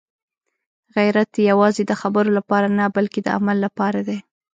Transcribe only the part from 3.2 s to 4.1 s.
د عمل لپاره